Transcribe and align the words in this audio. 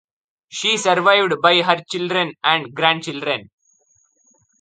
She 0.49 0.71
was 0.71 0.81
survived 0.81 1.43
by 1.43 1.61
her 1.61 1.77
children 1.87 2.33
and 2.43 2.73
grandchildren. 2.73 3.51